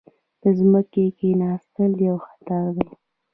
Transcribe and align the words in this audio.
د 0.41 0.43
ځمکې 0.59 1.05
کیناستل 1.19 1.91
یو 2.07 2.17
خطر 2.27 2.63
دی. 2.77 2.89